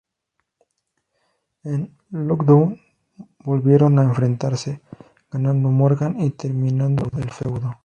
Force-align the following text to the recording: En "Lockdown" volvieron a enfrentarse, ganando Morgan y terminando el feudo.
En 1.63 1.95
"Lockdown" 2.09 2.81
volvieron 3.45 3.99
a 3.99 4.03
enfrentarse, 4.03 4.81
ganando 5.29 5.69
Morgan 5.69 6.19
y 6.19 6.31
terminando 6.31 7.05
el 7.19 7.29
feudo. 7.29 7.75